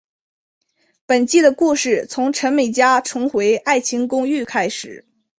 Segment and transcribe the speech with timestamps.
[1.05, 5.05] 本季的故事从陈美嘉重回爱情公寓开始。